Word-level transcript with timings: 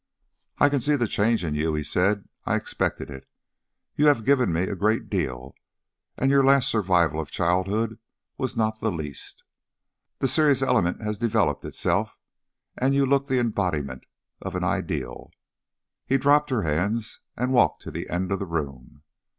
"I 0.57 0.75
see 0.79 0.95
the 0.95 1.07
change 1.07 1.43
in 1.45 1.53
you," 1.53 1.75
he 1.75 1.83
said. 1.83 2.27
"I 2.43 2.55
expected 2.55 3.11
it. 3.11 3.29
You 3.95 4.07
have 4.07 4.25
given 4.25 4.51
me 4.51 4.63
a 4.63 4.75
great 4.75 5.11
deal, 5.11 5.53
and 6.17 6.31
your 6.31 6.43
last 6.43 6.69
survival 6.69 7.19
of 7.19 7.29
childhood 7.29 7.99
was 8.35 8.57
not 8.57 8.81
the 8.81 8.91
least. 8.91 9.43
The 10.17 10.27
serious 10.27 10.63
element 10.63 11.03
has 11.03 11.19
developed 11.19 11.65
itself, 11.65 12.17
and 12.75 12.95
you 12.95 13.05
look 13.05 13.27
the 13.27 13.37
embodiment 13.39 14.05
of 14.41 14.55
an 14.55 14.63
Ideal." 14.63 15.29
He 16.07 16.17
dropped 16.17 16.49
her 16.49 16.63
hands 16.63 17.19
and 17.37 17.53
walked 17.53 17.83
to 17.83 17.91
the 17.91 18.09
end 18.09 18.31
of 18.31 18.39
the 18.39 18.47
room. 18.47 19.03